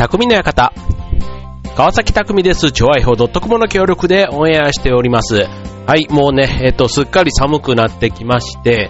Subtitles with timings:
[0.00, 0.72] 匠の館。
[1.76, 2.72] 川崎匠です。
[2.72, 5.42] 超愛報 .com の協力でオンエアしております。
[5.86, 8.88] はい、もうね、えっ、と、すっかり寒くなってきまして、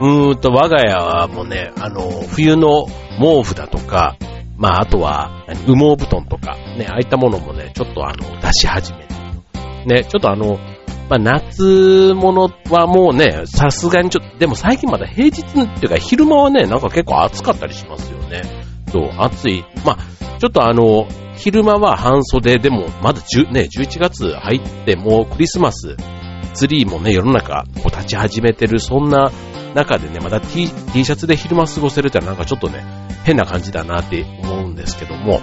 [0.00, 2.86] うーんと、我が家はもうね、あの、冬の
[3.20, 4.16] 毛布だとか、
[4.56, 9.14] まあ、あとは、羽毛布団とか、ね、ああいったものもね、ちょっとあの、出し始めて。
[9.84, 10.58] ね、ちょっとあの、
[11.10, 18.65] まあ、夏物はもうね、さすがにちょっと、でも最近まだ平日っていうか昼間はね、なんか結構暑かったりしますよね。
[18.90, 19.64] そう、暑い。
[19.84, 25.96] まあ、ちょっとあの、昼間は半袖でも、まだ10ね、11月入ってもうクリスマス、
[26.54, 29.30] ツリーもね、世の中こう立ち始めてる、そんな
[29.74, 32.84] 中でね、まだ T, T シャツで昼間過ごせるってなんかちょっとね、
[33.24, 35.40] 変な感じだなって思うんですけども、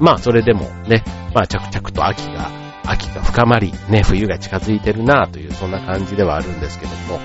[0.00, 2.50] まあそれでもね、まあ着々と秋が、
[2.86, 7.20] 秋が深まり、ね、冬が近づいてるなという、そんな感じではあるんですけども、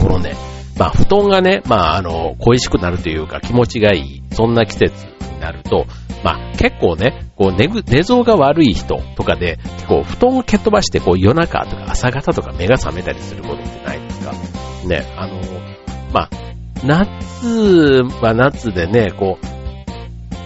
[0.00, 0.34] このね、
[0.78, 5.86] まあ布団がね、まああの、恋しくなるというか気持ちがいい、そんな季節になると、
[6.22, 14.32] まあ結構ね、こう寝ぐ、寝相が悪い人とかで、こう布団を蹴っ飛ばしてこう夜中とか朝方とか目が覚めたりすることってないですか？
[14.86, 15.40] ね、あの、
[16.12, 16.30] まあ、
[16.84, 19.38] 夏は夏でね、こ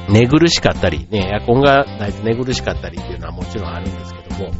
[0.09, 4.51] う、寝苦しかったり、ね、エアコンがないと寝苦しかったりっていうのはもちろんあるんですけども、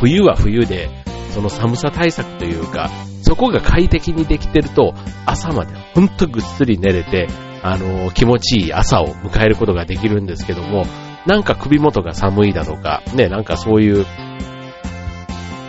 [0.00, 0.88] 冬は冬で、
[1.30, 2.88] その寒さ対策というか、
[3.22, 7.28] そこが快適にできてると、朝までほんとぐっすり寝れて、
[7.62, 10.84] あの、気持ちいい朝を迎えることができるんですけども、
[11.26, 14.06] なんか首元が寒いだとか、ね、なんかそういう、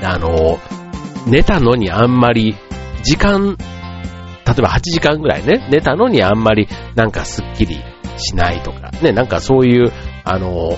[0.04, 0.60] あの、
[1.26, 2.56] 寝たのにあんまり、
[3.04, 7.82] 時間、例えば8時間ぐらいね、寝たのにあんまりなんかスッキリ
[8.18, 9.92] しないとか、ね、なんかそういう、
[10.24, 10.78] あの、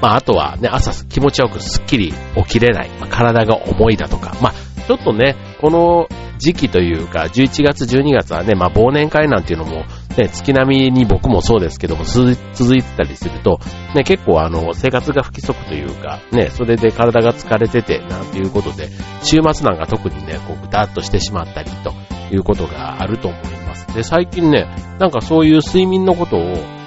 [0.00, 4.54] まあ、あとはね、朝気持ちよくスッキリ起きれない、まあ、体が重いだとか、まあ、
[4.90, 9.84] ちょっとね、この時期というか、11月、12月はね、まあ、忘年会なんていうのも、
[10.18, 13.60] ね、月並みに僕もそうですけども、続いてたりすると、
[13.94, 18.88] ね、結構あの、生活が不規則というか、ね、それで体が疲れてて、なんていうことで、
[19.22, 21.92] 週末なんか特にね、こう、ぐたっとしてしまったり、と
[22.34, 23.86] いうことがあると思います。
[23.94, 24.66] で、最近ね、
[24.98, 26.79] なんかそういう睡眠のことを、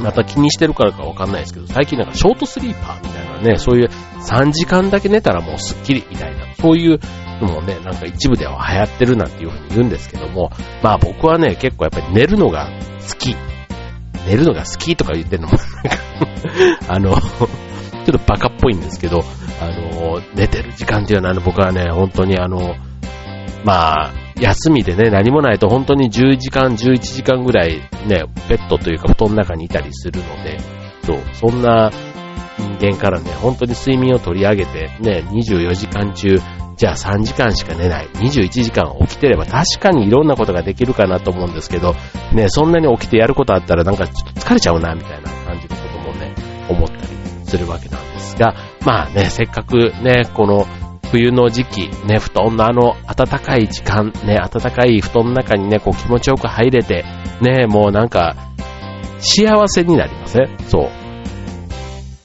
[0.00, 3.88] また気にしてるからかわかんないですけど、最近なんかショートスリーパーみたいなね、そういう
[4.20, 6.98] 3時間だけ寝たらもうスッキリみたいな、そういう
[7.40, 10.50] のもね、なんか一部では流行ってるなんていうふうに言うんですけども、
[10.82, 12.68] まあ僕はね、結構やっぱり寝るのが
[13.08, 13.36] 好き。
[14.26, 19.22] 寝るのが好きとか言ってるのも、なんかあの、ちょっとバカっぽいんですけど、
[19.60, 22.74] あの、寝てる時間っていうのは、ね、僕はね、本当にあの、
[23.64, 30.58] まあ、休みでね、何もないと本当に10時間、11時間ぐらいね、ベッドというか布団の中にいたりするので、
[31.04, 31.90] そう、そんな
[32.58, 36.36] 人間からね、本当に睡眠を取り上げて、ね、24時間中、
[36.76, 41.94] じゃあ3時間しか寝ない、21時間起きてれば確かにいろんなことができるかなと思うんですけど、
[42.32, 46.34] ね、そんなに起きてやることあったらなんかちょっと疲れちゃうな、みたいな感じのこともね、
[46.68, 47.00] 思ったり
[47.44, 50.66] するわけなんですが、まあね、せっかくね、この
[51.14, 57.04] 冬の時期、ね、布団のあの暖かい時間、ね、暖かい布団の中にね、こう気持ちよく入れて、
[57.40, 58.34] ね、もうなんか、
[59.20, 60.48] 幸せになりますね。
[60.66, 60.90] そう。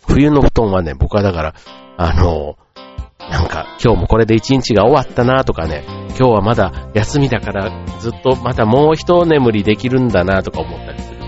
[0.07, 1.53] 冬の布団はね、僕はだから、
[1.97, 2.57] あの、
[3.29, 5.83] なんか、今日もこれで一日が終わったなとかね、
[6.17, 7.69] 今日はまだ休みだから
[7.99, 11.18] ずっとまたもう一眠りできるんだなとか思ったりする、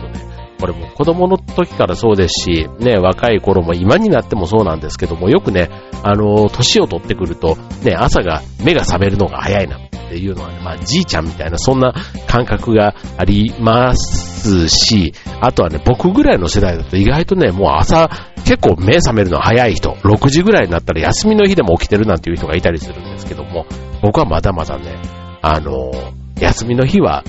[0.61, 5.71] これも子供の時からそうですし、ね、若い頃も今になってもそうなんですけども、よくね、
[6.03, 11.95] あの、年を取ってくると、ね、朝が目が覚めるのが早いなっていうのはね、まあ、じいちゃんみたいな、そんな
[12.27, 18.09] 感覚がありますし、あとはね、僕ぐらいの世代だと意外とね、もう朝、
[18.45, 23.65] 結構目覚めるの早い人、6時ぐらいになったら休みの日でも起きてるなんていう人がいたりするんですけども、
[24.03, 24.99] 僕はまだまだね、
[25.41, 25.91] あの、
[26.39, 27.23] 休みの日は、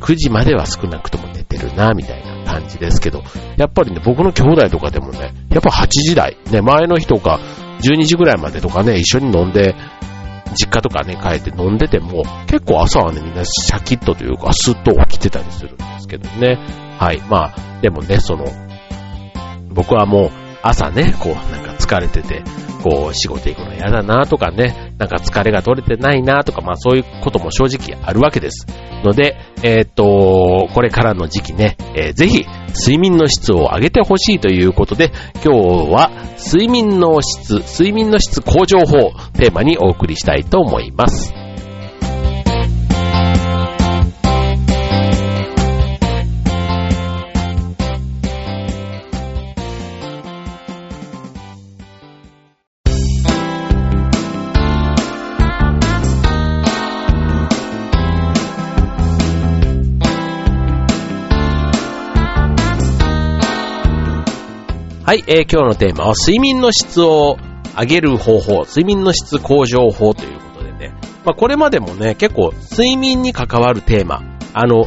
[0.00, 3.22] 9時までは少なくとも寝てるな、みたいな感じですけど、
[3.56, 7.38] やっぱりね、僕の兄弟とかでもね、やっぱ8時台、ね、前の日とか
[7.80, 9.74] 12時ぐらいまでとかね、一緒に飲んで、
[10.54, 16.58] 実家とかね、帰って飲んでても、結構朝はね、みんなシャキッとというか、スッと起きてたりするんですけどね。
[16.98, 17.22] はい。
[17.28, 18.46] まあ、でもね、その、
[19.68, 20.30] 僕はもう、
[20.62, 22.42] 朝ね、こう、なんか疲れてて、
[22.82, 28.66] こう、仕事行くの嫌だなとかね、なんか疲れが取れてないなとか、まあそういうことも正直あるわけです。
[29.04, 32.44] ので、えー、っと、これからの時期ね、えー、ぜひ、
[32.78, 35.10] 睡眠の質を上げてほしいということで、
[35.44, 41.39] 今日は、睡眠の質、睡眠の質向上法、テーマにお送りしたいと思います。
[65.10, 67.36] はい、えー、今日のテーマは睡眠の質を
[67.76, 74.22] 上げる方法、睡眠の質向上法ということでね、まあこれまでもね、結構睡眠に関わるテーマ、
[74.54, 74.84] あの、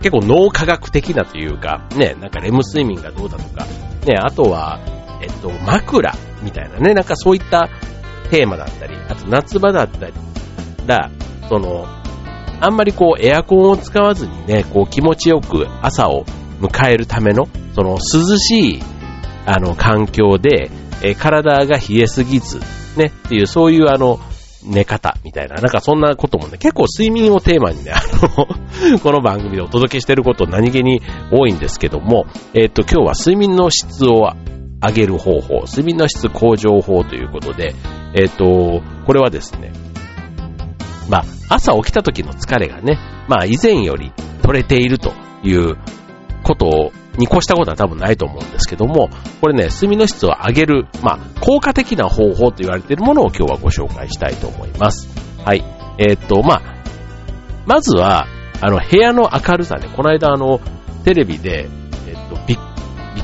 [0.00, 4.80] 結構脳科学的なというか、ね、なんかレム睡眠がどうだとか、ね、あとは、
[5.22, 7.68] えっと、枕みたいなね、なんかそういった
[8.28, 10.14] テーマだったり、あと夏場だったり、
[10.84, 11.12] だ、
[11.48, 11.86] その、
[12.60, 16.24] あんまりこうエアコンを使わずにね、こう気持ちよく朝を
[16.60, 17.46] 迎えるための、
[17.76, 18.91] その涼しい、
[19.46, 20.70] あの、環境で、
[21.02, 22.60] え体が冷えすぎず、
[22.96, 24.20] ね、っていう、そういうあの、
[24.64, 28.02] 寝方みたいな、なんかそんなこともね、結構睡眠をテーマにね、 あ
[28.38, 31.02] の、 この番組でお届けしてること何気に
[31.32, 34.30] 多いんですけども、えっ、と、今日は睡眠の質を
[34.80, 37.74] 上げる方法、睡眠の質向上法ということで、
[38.14, 39.72] えっ、と、これはですね、
[41.08, 42.98] まあ、朝起きた時の疲れがね、
[43.28, 44.12] まあ、以前より
[44.42, 45.12] 取れていると
[45.42, 45.76] いう
[46.42, 49.10] ことをに越したことは多分ないと思うんですけども、
[49.40, 55.08] これね、睡眠の質を上げる、まあ、効果的な方法と言われているものを今日はご紹介したいと思います。
[55.44, 55.64] はい。
[55.98, 56.62] えー、っと、まあ、
[57.66, 58.26] まずは、
[58.60, 60.60] あの、部屋の明るさね、この間あの、
[61.04, 61.68] テレビで、
[62.08, 62.58] えっと、びっ、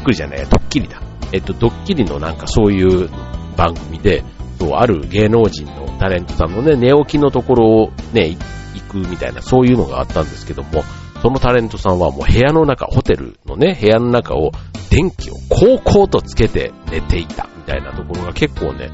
[0.02, 1.00] くりじゃない、ドッキリだ。
[1.32, 3.08] えっと、ドッキリのなんかそういう
[3.56, 4.24] 番組で、
[4.58, 8.36] そう、ある芸能人のタレントさんのね、寝起きのところをね、
[8.74, 10.82] 行くみたいな、そういうのがあったんですけども、
[11.22, 14.52] そのタレントさんはもう部屋の中、ホテルのね、部屋の中を
[14.90, 18.90] 電気をこうこうとつけて寝ていたみたいなところが結構ね、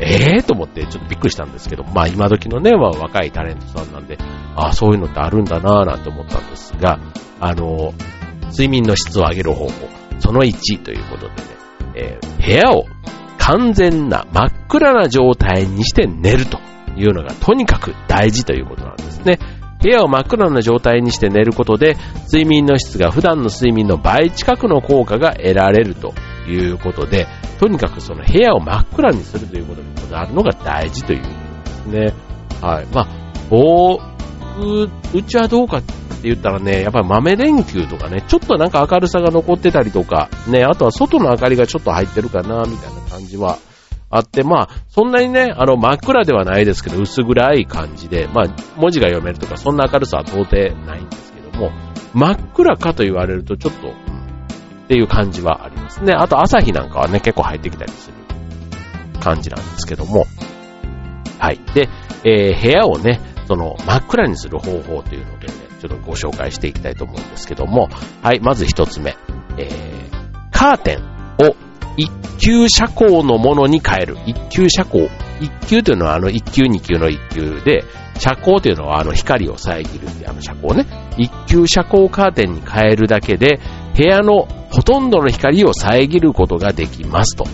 [0.00, 4.18] ええー、と思ってちょっとびっくりしたんですけど、まあ今時のね、まあ、若いタレントさんなんで、
[4.56, 6.98] ああ、そういうのってあるんだなぁなんて思ったんですが、
[7.40, 7.92] あの、
[8.50, 9.72] 睡眠の質を上げる方法、
[10.18, 11.42] その1ということでね、
[11.96, 12.86] えー、部屋を
[13.38, 16.58] 完全な真っ暗な状態にして寝ると
[16.96, 19.38] いうのがとにかく大事ということなんですね。
[19.84, 21.98] 部屋を真っ暗な状態にして寝ることで、
[22.32, 26.14] 睡眠の質が普段の睡眠の倍近くの効果が得られると
[26.48, 27.26] いうことで、
[27.60, 32.14] とにかくその部屋を真っ暗にするということにこだわるのが大事ということですね。
[32.62, 32.86] はい。
[32.94, 33.08] まあ、
[33.50, 35.92] 僕、うちはどうかって
[36.22, 43.58] 言ったらね、やっぱり豆電球とかね、ちょっとなんか明るさが残ってたりとか、ね、あとは外の明かりがちょっと入ってるかな、みたいな感じは
[44.14, 48.44] あって、まあ、そんなにね、あの、真っ暗ではないですけど、薄暗い感じで、まあ、
[48.76, 50.56] 文字が読めるとか、そんな明るさは到底
[50.86, 51.72] ないんですけども、
[52.12, 53.92] 真っ暗かと言われると、ちょっと、っ
[54.86, 56.12] ていう感じはありますね。
[56.12, 58.14] あと、朝日なんかはね、結構入ってきたりする
[59.18, 60.26] 感じなんですけども、
[61.40, 61.58] はい。
[61.74, 61.88] で、
[62.22, 67.88] えー、部屋をね、その、真っ暗にする方法というのでね、ちょっとご紹介していきたいと思うんですけども、
[68.22, 69.16] はい、まず一つ目、
[69.58, 71.13] えー、カーテン。
[71.96, 74.16] 一級車高のものに変える。
[74.26, 75.08] 一級車高。
[75.40, 77.84] 一級というのはあの一級二級の一級で、
[78.18, 80.86] 車高というのはあの光を遮るあの車高ね。
[81.18, 83.60] 一級車高カーテンに変えるだけで、
[83.96, 87.44] 部屋のほとんどの光を遮ることができますと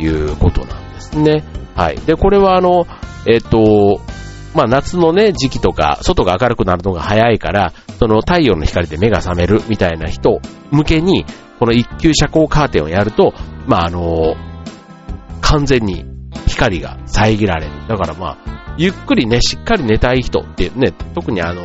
[0.00, 1.44] いうことなんですね。
[1.74, 1.96] はい。
[1.96, 2.86] で、これはあの、
[3.26, 4.00] えっ、と、
[4.54, 10.40] まあ夏のね、時期とか、外が明るくなるのが早いから、その太陽の光で目が覚めるみたいな人
[10.70, 11.24] 向けに、
[11.62, 13.34] この一級遮光カーテンをやると、
[13.68, 14.34] まあ、あの、
[15.40, 16.04] 完全に
[16.48, 17.72] 光が遮られる。
[17.86, 21.62] だからまあ、ゆっくりね、しっかり寝たい人ってね、特にあの、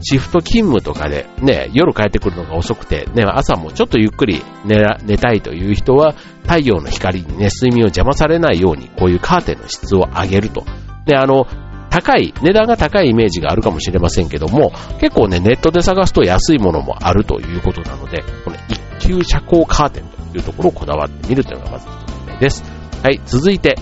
[0.00, 10.64] シフト勤務とかでね、夜帰ってくるのが遅くて、ね、朝もちょっとゆっくり寝寝たいという人は、太陽の光にね、睡眠を邪魔されないように、こういうカーテンの質を上げると。
[11.06, 11.46] で、あの、
[11.90, 22.64] 高い、値段が高いイメージがあるかもしれませんけども、結構ね、ネットで探すと安いものもあるということなので、この一級遮光カーテンというところをこだわってみるというのがまず一つ目です。
[23.02, 23.76] はい、続いて、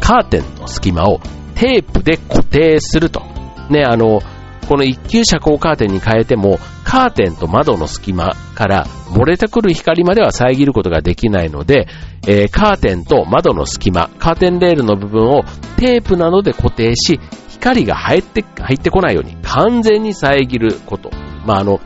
[0.00, 1.20] カーテンの隙間を
[1.54, 3.22] テープで固定すると。
[3.68, 4.20] ね、あの、
[4.68, 11.88] この一級遮光カーテンに変えても、カーテンと窓の隙間から漏れてくる光までは遮ることができないので、
[12.26, 15.42] えー、カーテンと窓の隙間、カーテンレールの部分を
[15.80, 17.18] テープなどで固定し、
[17.48, 21.10] 光が入って、入ってこないように完全に遮ること。
[21.46, 21.80] まあ、あの、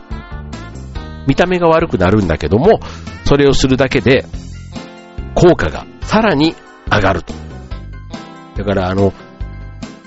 [1.28, 2.80] 見た目が悪くなるんだけども、
[3.24, 4.26] それをするだけで、
[5.34, 6.56] 効果がさらに
[6.90, 7.32] 上がると。
[8.56, 9.12] だから、あの、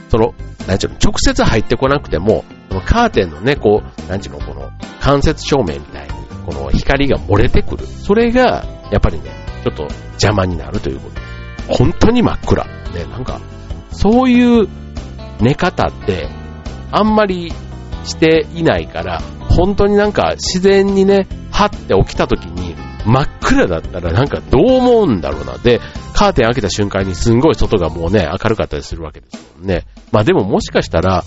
[0.09, 0.33] その、
[0.67, 2.43] なんちゅうの、直接入ってこなくても、
[2.85, 6.09] カーテンのね、こう、なんちゅうの、この、間接照明みたいに、
[6.45, 7.85] この光が漏れてくる。
[7.85, 9.31] それが、やっぱりね、
[9.63, 11.73] ちょっと邪魔になるということ。
[11.73, 12.65] 本当に真っ暗。
[12.65, 12.71] ね、
[13.09, 13.39] なんか、
[13.97, 14.67] そういう
[15.41, 16.29] 寝方って、
[16.91, 17.51] あんまり
[18.03, 22.75] していないから、本当になんか自然にね、はって起きた時に
[23.07, 25.57] 真っ暗だったらなんかどう思うんだろうな。
[25.57, 25.81] で、
[26.13, 29.85] カーテン開けた瞬間にすんごい外がもうね、明るかったりするわけですもんね。
[30.11, 31.23] まあでももしかしたら、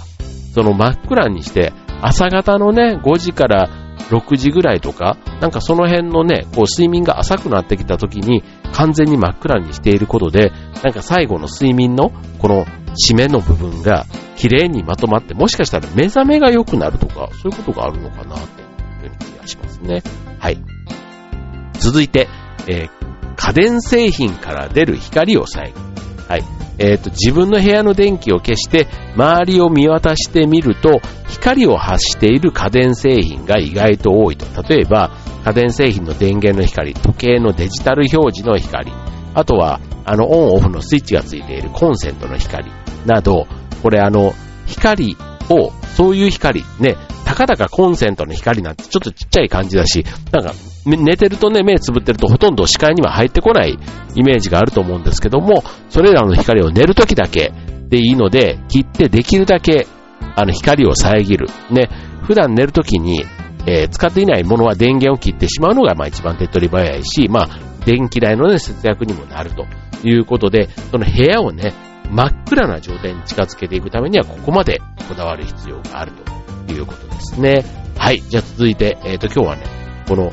[0.54, 3.68] その真っ暗にして、朝方のね、5時から
[4.10, 18.46] 6時ぐらいとか、なんかその辺のね、こう睡眠が浅くなってきた時に完全に真っ暗にしていることで、なんか最後の睡眠のこの締めの部分が綺麗にまとまって、もしかしたら目覚めが良くなるとか、そういうことがあるのかなという
[19.00, 20.02] ふうに気がしますね。
[20.38, 20.58] はい。
[21.74, 22.28] 続いて、
[22.66, 22.90] えー、
[23.36, 25.72] 家電製品から出る光を遮る。
[26.28, 26.44] はい。
[26.78, 34.46] えっ、ー、と、自分の部屋の電気を消して、周りを見渡してみると、光を発している家電製品が意外と多いと。
[34.62, 35.10] 例えば、
[35.44, 38.92] 家電製品の電源の光、時計のデジタル表示の光、
[39.34, 42.70] あとは、あの、オンオフのスイッチがついているコンセントの光
[43.06, 43.46] など、
[43.82, 44.34] これあの、
[44.66, 45.16] 光
[45.48, 50.52] を、そういう光、ね、たかだかコンセントの光なんてちょっとちっちゃい感じだし、なんか、
[50.84, 53.78] 寝てるとね、目つぶってるとほとんど視界には入ってこない
[54.14, 57.52] イメージがあると思うんですけども、それらの光を寝るときだけ
[57.88, 59.86] でいいので、切ってできるだけ、
[60.34, 61.48] あの、光を遮る。
[61.70, 61.88] ね、
[62.22, 63.24] 普段寝るときに、
[63.66, 67.48] えー、使っていないものは電源を切ってしまうのが、まあ一番手っ取り早いし、まあ、
[67.84, 69.66] 電気代のね、節約にもなると
[70.06, 71.72] いうことで、その部屋をね、
[72.10, 76.12] 真っ暗な状態に近づけていくためには、ここまでこだわる必要がある
[76.66, 77.64] ということですね。
[77.96, 78.20] はい。
[78.20, 79.62] じゃあ続いて、えっ、ー、と、今日はね、
[80.08, 80.32] この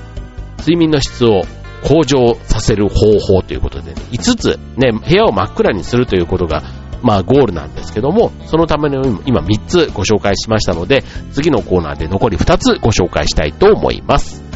[0.59, 1.43] 睡眠の質を
[1.83, 6.63] 向上させる方法ということで、ね、5つ、ね、部屋を真っ暗にするということが、
[7.07, 14.46] まあゴールなんですけども、そのための今3つご紹介しましたので、次のコーナーで残り2つご紹介したいと思います。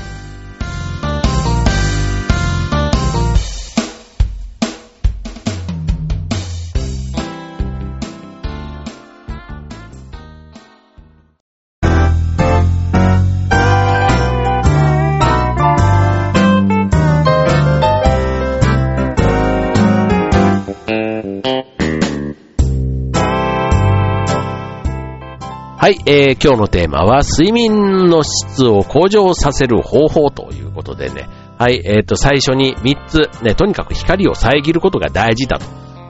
[25.82, 35.66] はい、えー、今日のテーマは睡眠の質を向上させる方法ということでね、はい、えっ、ー、と、最初に3つ、ね、とにかく光を遮ることが大事だと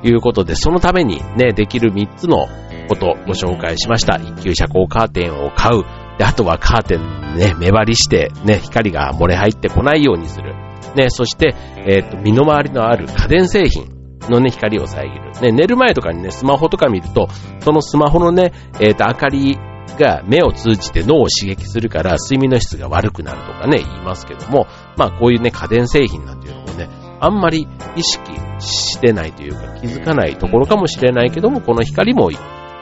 [0.06, 2.50] いうことで、そのためにね、できる3つの
[2.90, 4.18] ことをご紹介しました。
[4.18, 5.84] 一級遮光カーテンを買う。
[6.18, 10.54] で、あとはカーテンね、目張りして、ね、光が漏れ入ってこないようにする。
[10.98, 11.56] ね、そして、
[11.88, 14.01] えっ、ー、と、身の回りのある家電製品。
[14.30, 15.32] のね、光を遮る。
[15.42, 17.28] ね、寝る前とかにね、スマホとか見ると、
[17.60, 19.58] そのスマホのね、えっ、ー、と、明かり
[19.98, 32.30] が目を通じて脳を刺激するから睡眠の質が悪くなるとかね、言いますけども、まあこういうね、家電製品なんていうのもね、あんまり意識してないというか気づかないところかもしれないけども、この光も、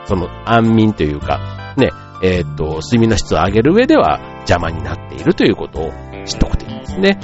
[0.06, 1.90] その安眠というか、ね、
[2.22, 5.90] えっ、と、睡眠の質を上げる上では邪魔になっているということを
[6.24, 7.18] 知っておくといいですね。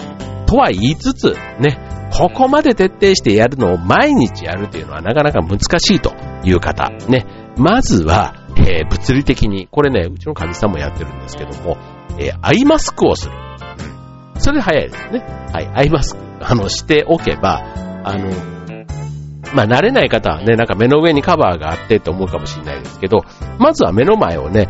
[0.47, 1.86] とは言いつつ、ね、
[2.17, 7.27] ここまで徹底してやるのを毎日やるというのはなかなか難しいという方、ね、
[7.59, 11.77] まずは、えー、物理的に、これね、うちの神さんもやってるんですけども、
[12.19, 13.33] えー、アイマスクをする。
[14.39, 15.19] それで早いですね。
[15.53, 17.63] はい、アイマスク、あの、しておけば、
[18.05, 18.31] あの、
[19.55, 23.25] まあ、慣れない方はね、なんか目の上にカバーがあってって思うかもしれないですけど、
[23.59, 24.69] まずは目の前をね、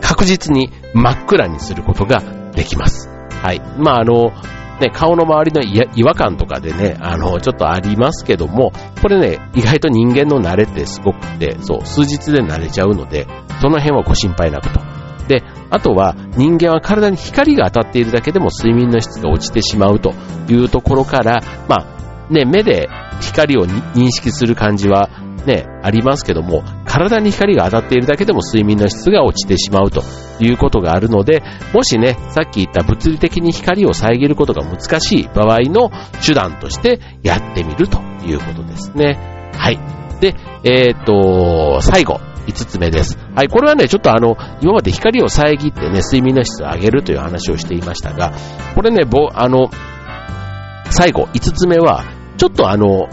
[0.00, 2.22] 確実に真っ暗にすることが
[2.52, 3.08] できます。
[3.42, 3.60] はい。
[3.78, 4.32] まあ、あの、
[4.80, 13.26] ね、顔の周りの違和感とかでね、あの、ちょっとありますけども、これね、意外と人間の慣れってすごくて、そう、数日で慣れちゃうので、
[13.60, 14.80] その辺はご心配なくと。
[15.28, 20.12] で、あとは人間は体に光が当たっているだけでも睡眠の質が落ちてしまうと
[20.48, 22.88] いうところから、まあ、ね、目で
[23.20, 25.08] 光を認識する感じは
[25.46, 26.62] ね、ありますけども、
[26.96, 30.02] 体に光が当たっているだけでも睡眠の質が落ちてしまうと
[30.40, 31.42] いうことがあるので、
[31.74, 35.90] もしね、さっき言った物理的に光を遮ることが難しい場合の
[36.26, 39.18] 手段としてやってみるということですね。
[39.52, 39.78] はい。
[40.20, 40.34] で、
[40.64, 43.18] えっ、と、最後、5つ目です。
[43.34, 48.32] はい、これはね、ちょっとあの、今まで光を遮ってね、睡眠の質を上げるという話をしていましたが、
[48.74, 49.68] これね、ぼ、あの、
[50.90, 52.04] 最後、5つ目は、
[52.38, 53.08] ちょっとあの、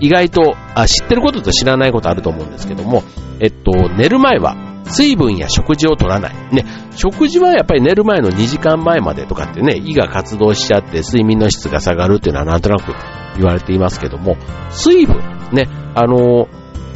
[0.00, 3.02] 意外とあ、知ってることと知らないことあると思うんですけども、
[3.40, 6.54] えっと、寝る前は水分や食事を取らない。
[6.54, 12.92] ね、食事はやっぱり寝る前の2時間前までとかってね、胃が活動しちゃって睡眠の質が下がるっていうのはなんとなく
[13.36, 14.36] 言われていますけども、
[14.70, 15.16] 水分、
[15.52, 16.48] ね、あの、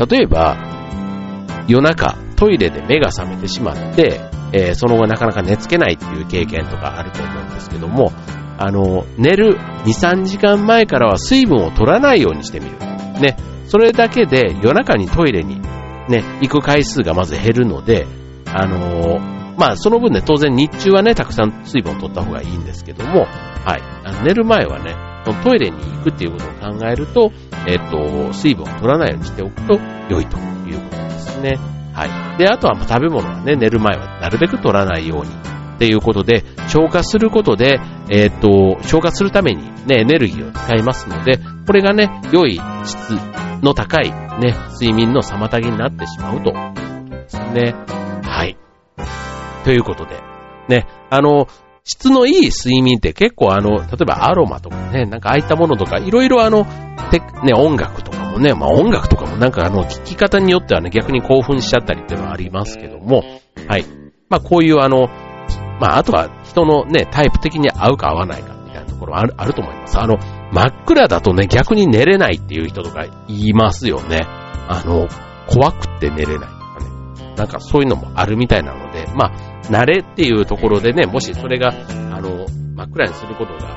[0.06, 0.56] 例えば、
[1.66, 4.20] 夜中トイレで目が覚めてしまって、
[4.52, 8.12] えー、その後なかなか寝つけないっていう経験とかあると思うんですけども、
[8.58, 12.76] あの、寝る2、3時間前からは水分を取らないようにしてみる。
[13.20, 13.36] ね、
[13.66, 15.60] それだけで夜中にトイレに
[16.08, 18.06] ね、行く回数がまず減るので、
[18.46, 23.26] あのー、まあその分ね、当然日中はね、たくさん水分を取った方がいいんですけども、
[23.64, 24.94] はい、あの寝る前はね、
[25.44, 27.30] トイレに行くっていうことを考えると、
[27.66, 31.58] えっ、と、水分を取らないようにしておくと良いということですね。
[31.92, 32.38] はい。
[32.38, 37.78] で、あとは食べ物はね、寝る前はなるべく取らないようにっていうことで、消化することで、
[38.10, 43.12] えっ、と、消化するためにね、エネルギーを使いますので、これがね、良い質
[43.62, 47.74] の高いね、睡眠の妨げになってしまうということですね。
[48.24, 48.56] はい。
[49.64, 50.20] ということで、
[50.68, 51.46] ね、あの、
[51.84, 56.66] 質のいい睡眠って結構あの、例えばアロマとかね、なんかああいったものとか、いろいろあの、
[57.10, 63.22] て、ね、音楽とかもね、まあ音楽とかもなんかあの、聴き方によってはね、逆に興奮しちゃったりっていうのはありますけども、
[63.68, 63.84] はい。
[64.28, 65.08] まあこういうあの、
[65.80, 69.98] まああとは人のね、タイプ的に合うか合わないかみたいなところはある、あると思います。
[69.98, 70.18] あの、
[70.52, 74.26] 真っ暗だとね、逆に寝れないっていう人とか言いますよね。
[74.68, 75.08] あの、
[75.46, 76.80] 怖くって寝れないとか
[77.24, 77.34] ね。
[77.36, 83.68] なんかそういうのもあるみたいなので、まあ、慣れっていうところでね、もしそれが、あの、真っ暗にすることが、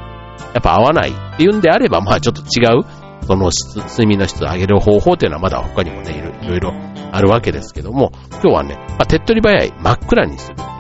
[0.54, 2.84] やっぱ合わないっていうんであれば、まあちょっと違う、
[3.26, 6.74] その質、睡眠の質を上げる方法っていうのはまだ他にもね、いろいろ
[7.12, 10.71] あるわけですけども、今日はね、まあ手っ取り早い真っ暗にする。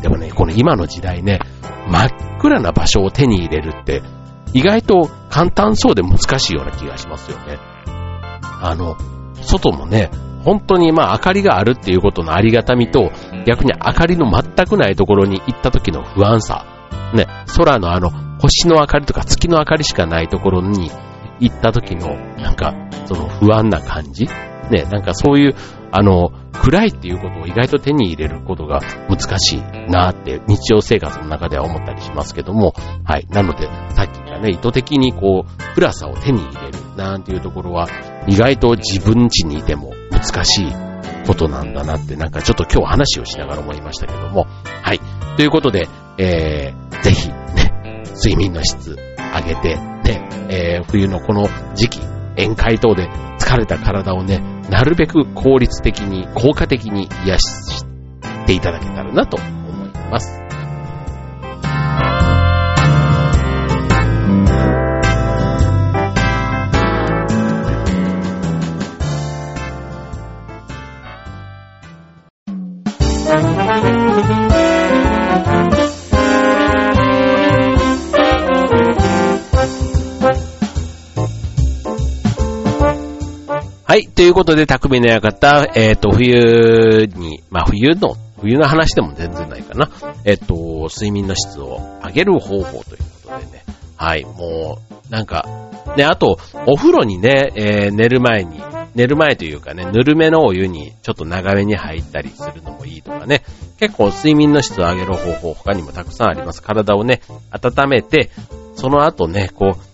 [0.00, 1.40] でもね、この今の時代ね、
[1.88, 4.02] 真っ暗な場所を手に入れるって、
[4.52, 7.58] 意外と簡単そうで難しいような気がしますよね。
[8.62, 8.96] あの、
[9.42, 10.10] 外もね、
[10.44, 13.10] 本当にまあ明かりがあるっていうことのありがたみと、
[13.46, 16.64] 逆に明かりの全くないところに行った時の不安さ、
[17.14, 17.26] ね、
[17.56, 20.90] 空のあの、星の明かりとか月の明かりしかないところに
[21.40, 22.74] 行った時の、なんか、
[23.06, 24.26] その不安な感じ。
[24.70, 25.54] ね、なんかそういう、
[25.92, 33.26] あの、暗いっていうことを意外と手に入れることが難しいなって日常生活の中では思ったりしますけども、はい。
[33.30, 37.88] なので、さっき言ったね、意図的にこう、暗さを手に入れるなんていうところは、
[38.28, 40.72] 意外と自分家にいても難しい
[41.26, 44.46] ことなんだなって、なんかちょっと今日話をしながら思いましたけども、
[44.82, 45.00] はい。
[45.36, 48.96] ということで、えー、ぜひね、睡眠の質
[49.34, 52.00] 上げて、ね、えー、冬のこの時期、
[52.36, 57.84] 宴会等で疲れた体をね、なるべく効率的に、効果的に癒し
[58.46, 60.39] ていただけたらなと思います。
[83.90, 84.06] はい。
[84.06, 89.90] ということで、匠の館、えっ、ー、と、冬に、まあ、冬の、冬の話でも全然ないかな。
[90.24, 93.64] えっ、ー、と、睡眠の質を上げる方法ということでね。
[93.96, 94.24] はい。
[94.24, 94.78] も
[95.10, 95.44] う、なんか、
[95.96, 98.62] ね、あと、お風呂にね、えー、寝る前に、
[98.94, 103.42] 寝る前というかね、ぬるめのお湯にちょっと長めに入ったりするのもいいとかね。
[103.80, 106.62] 結構睡眠の質を上げる方法他にもたくさんあります。
[106.62, 108.30] 体をね、温めて、
[108.76, 109.89] その後ね、こう、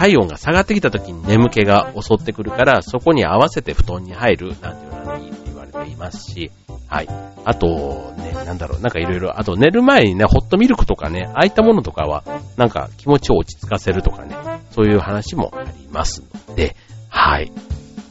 [0.00, 6.50] 体温が下がってきた時に眠気が襲ってくるから、そこに合わせて布団に入るなんていうのがいいって言われていますし、
[6.88, 7.08] はい。
[7.44, 12.24] あと、ね、なんだろう、なんかいろいろ、あと寝る前にね、ホットミルクとかね、ああいったものとかは、
[12.56, 14.34] なんか気持ちを落ち着かせるとかね、
[14.70, 16.76] そういう話もありますので、
[17.10, 17.52] はい。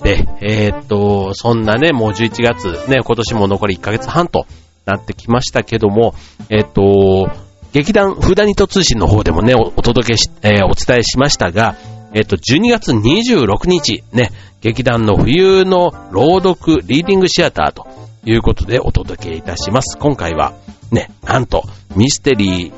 [0.04, 4.46] で、えー、っと、そんなね、もう11月、ね、今年も残り1ヶ月半と
[4.86, 6.14] なってきましたけども、
[6.50, 11.76] えー、っと、劇団フーダニト通信の方でもね、お届けし、えー、お伝えしましたが、
[12.14, 17.88] えっ、と、12月26日、ね、劇団の冬の朗読リーディングシアターと
[18.26, 19.98] いうことでお届けいたします。
[20.00, 20.54] 今回は、
[20.92, 21.64] ね、なんと、
[21.96, 22.74] ミステリー、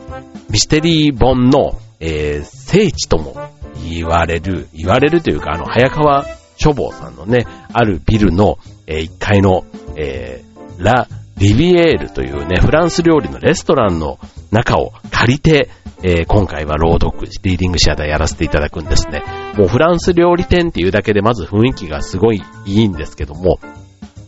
[0.49, 3.35] ミステリー本の、えー、聖地とも
[3.89, 6.25] 言われる、言われるというか、あの、早川
[6.57, 9.63] 書房さんのね、あるビルの、えー、1階の、
[9.95, 14.19] えー、ラ・リビエールというね、フランス料理のレストランの
[14.51, 15.69] 中を借りて、
[16.03, 19.23] えー、今回は朗読、リーディングシアターやらせていただくんですね。
[19.57, 23.59] もうフランス料理店っていうだけでまず雰囲気がすごいいいんですけども、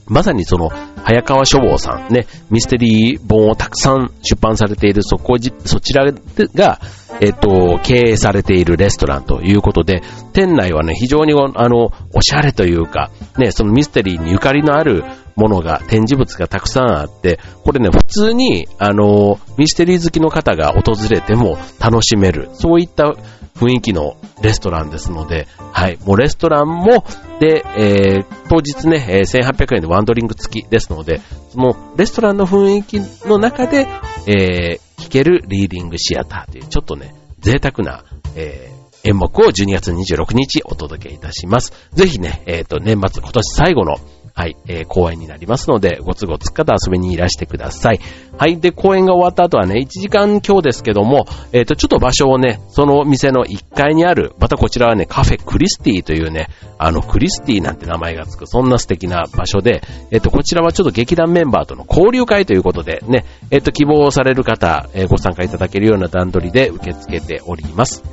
[0.07, 0.69] まさにその、
[1.03, 6.79] 早川書房さんね、ミステリー本をたくさん出版されているそこそちらが、
[7.19, 10.01] えっと、経営されているレストランということで、
[10.33, 15.03] 店内はね、非常にあの、おしゃれというか、ね、そのミステリーにゆかりのある
[15.35, 23.13] ものが、展示物がたくさんあって、これね、普通に、あの、ミステリー好きの方が訪れても楽しめる、そういった
[23.55, 27.05] 雰囲気のレストランですので、はい、もうレストランも、
[27.39, 33.87] で、えー、当日ね、え、1800円でワンドリンク付きですので、そのレストランの雰囲気の中で、
[34.27, 38.03] えー、聴けるリーディングシアターという、ちょっとね、贅沢な、
[38.35, 41.73] えー、演目を12月26日お届けいたします。
[41.91, 43.97] ぜひね、えっ、ー、と、年末、今年最後の
[44.35, 47.99] はい、えー、公園になりますので、ご都合つっかと遊びにいらしてください。
[48.35, 56.47] はい、で、公演が終わった後はね、1時間今日ですけども、えっ、ー、と、ちょっと場所をね、その店の1階にある、またこちらはね、カフェクリスティというね、
[56.79, 68.03] あの、クリスティなんて名前がつく、そんな素敵な場所で、えっ、ー、と、こちらはちょっと劇団メンバーとの交流会ということで、ね、えっ、と、希望される方、えご参加いただけるような段取りで受け付けております。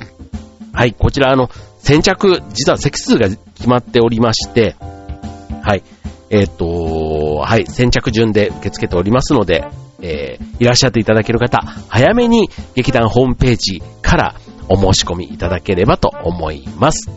[0.71, 4.75] はい、こちらあの、先着、実は席数が決まっておりまして、
[5.63, 5.83] はい、
[6.31, 9.65] えっ、ー、と、はい、先着順で受け付けておりますので、
[10.01, 14.35] えー、いらっしゃっていただける方、早めに劇団ホームページから
[14.69, 17.11] お申し込みいただければと思います。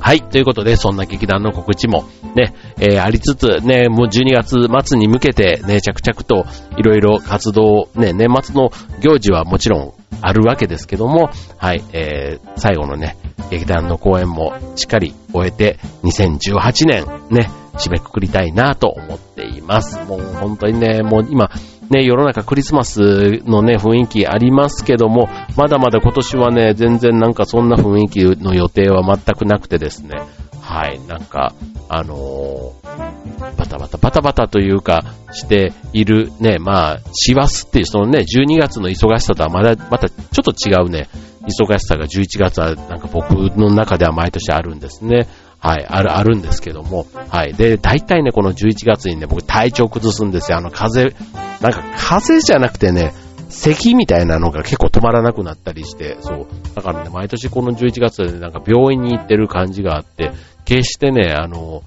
[0.00, 0.20] はい。
[0.20, 6.44] ということで、そんな劇団の告知もね、えー、ありつつ、ね、もう12月末に向けてね、着々と
[6.76, 8.70] いろいろ活動、ね、年末の
[9.00, 13.16] 行事はもちろんあるわけですけども、はい、えー、最後のね、
[13.50, 19.98] 劇団の公演もしっかり終えて、2018年ね、締めくくりたいなと思っています。
[20.06, 21.50] もう本当にね、もう今、
[21.90, 30.22] ね、世の中クリスマスのね、雰囲気ありますけども、まだまだ今年はね、全然なんかそんな雰囲気の予定は全くなくてですね、
[30.60, 31.52] はい、なんか、
[31.88, 41.08] あのー、バタバタバタバタというか、しているね、まあ、師走っていうそのね、12月の忙しさとはまだ、またちょっと違うね、
[41.46, 45.28] 忙しさが11月はなんか僕の中では毎年あるんですね。
[45.64, 47.54] はい、ある、あるんですけども、はい。
[47.54, 50.58] で、大体ね、この11月にね、僕体調崩すんですよ。
[50.58, 51.30] あの、風邪、
[51.62, 53.14] なんか風邪じゃなくてね、
[53.48, 56.46] 咳みたいなのが結構止まらなくなったりして、そう。
[56.74, 60.32] だからね、毎年この11月で、なんか病院に行ってる感じがあって、
[60.66, 61.82] 決してね、あの、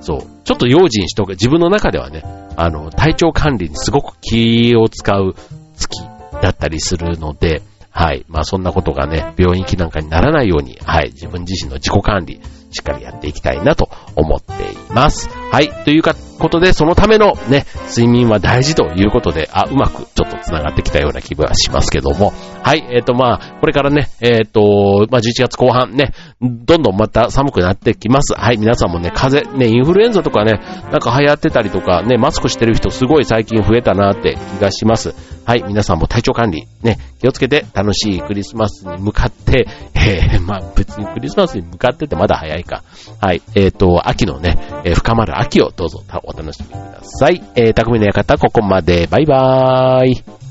[0.00, 1.30] そう、ちょっと用心しとく。
[1.30, 2.24] 自分の中ではね、
[2.56, 5.36] あの、体調管理にすごく気を使う
[5.76, 6.02] 月
[6.42, 7.62] だったりするので、
[7.96, 8.26] はい。
[8.28, 11.12] まあそんなことがね、病院行きなんかにならないように、はい。
[11.14, 15.28] 自分自身の自己管理、しっかりやっていきたいなと思っています。
[15.50, 15.70] はい。
[15.84, 22.32] ということで、そのためのね、睡眠は大事ということで、あ、うまくちょっと繋がってきたような気分はしますけども。
[22.62, 22.86] はい。
[22.90, 28.34] えっ、ー、と、まあ、これからね、えっ、ー、と、まあ、11月後半ね、どんどんまた寒くなってきます。
[28.34, 28.58] はい。
[28.58, 35.14] 皆さんもね、風邪、ね、インフルエンザとかね、なんか流行ってたりとか、ね、マスクしてる人すごい最近増えたなって気がします。
[35.46, 35.62] はい。
[35.62, 42.82] 皆さんも体調管理、ね、気をつけて楽しいクリスマスに向かって、えー、まあ、別にクリスマスに向かっててまだ早いか。
[43.20, 43.42] はい。
[43.54, 47.42] えっ、ー、と、秋のね、えー、深まる秋をどうぞお楽しみください。
[47.54, 49.06] えー、匠の館ここまで。
[49.06, 50.45] バイバーイ。